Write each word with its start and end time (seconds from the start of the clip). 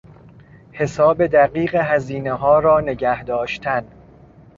حساب 0.71 1.27
دقیق 1.27 1.75
هزینهها 1.75 2.59
را 2.59 2.79
نگه 2.81 3.23
داشتن 3.23 3.87